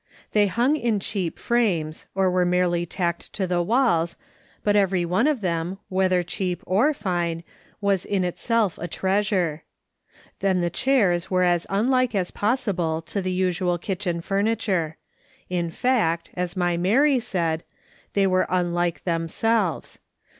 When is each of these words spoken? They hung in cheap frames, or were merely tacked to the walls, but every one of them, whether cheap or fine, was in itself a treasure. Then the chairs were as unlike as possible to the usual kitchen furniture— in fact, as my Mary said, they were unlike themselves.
They 0.31 0.47
hung 0.47 0.77
in 0.77 0.99
cheap 0.99 1.37
frames, 1.37 2.07
or 2.15 2.31
were 2.31 2.43
merely 2.43 2.87
tacked 2.87 3.31
to 3.33 3.45
the 3.45 3.61
walls, 3.61 4.15
but 4.63 4.75
every 4.75 5.05
one 5.05 5.27
of 5.27 5.41
them, 5.41 5.77
whether 5.89 6.23
cheap 6.23 6.63
or 6.65 6.91
fine, 6.91 7.43
was 7.81 8.03
in 8.03 8.23
itself 8.23 8.79
a 8.79 8.87
treasure. 8.87 9.61
Then 10.39 10.59
the 10.59 10.71
chairs 10.71 11.29
were 11.29 11.43
as 11.43 11.67
unlike 11.69 12.15
as 12.15 12.31
possible 12.31 13.03
to 13.03 13.21
the 13.21 13.31
usual 13.31 13.77
kitchen 13.77 14.21
furniture— 14.21 14.97
in 15.59 15.69
fact, 15.69 16.31
as 16.33 16.57
my 16.57 16.77
Mary 16.77 17.19
said, 17.19 17.63
they 18.13 18.25
were 18.25 18.47
unlike 18.49 19.03
themselves. 19.03 19.99